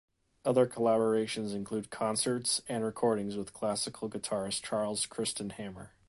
Other 0.43 0.65
collaborations 0.65 1.53
include 1.53 1.91
concerts 1.91 2.59
and 2.67 2.83
recordings 2.83 3.35
with 3.37 3.53
classical 3.53 4.09
guitarist 4.09 4.63
Charles 4.63 5.05
Christian 5.05 5.51
Hammer. 5.51 5.91